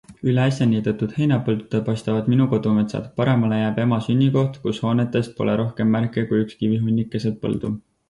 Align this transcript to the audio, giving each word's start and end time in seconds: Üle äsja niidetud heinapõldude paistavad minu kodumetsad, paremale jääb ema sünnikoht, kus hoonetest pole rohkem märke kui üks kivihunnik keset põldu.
Üle 0.29 0.43
äsja 0.51 0.65
niidetud 0.69 1.11
heinapõldude 1.17 1.81
paistavad 1.89 2.31
minu 2.35 2.47
kodumetsad, 2.55 3.05
paremale 3.23 3.61
jääb 3.61 3.79
ema 3.85 4.01
sünnikoht, 4.09 4.61
kus 4.67 4.83
hoonetest 4.89 5.39
pole 5.41 5.59
rohkem 5.65 5.97
märke 6.01 6.29
kui 6.33 6.45
üks 6.49 6.61
kivihunnik 6.65 7.17
keset 7.17 7.43
põldu. 7.47 7.77